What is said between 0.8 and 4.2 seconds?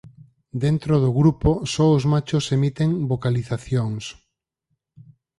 do grupo só os machos emiten vocalizacións.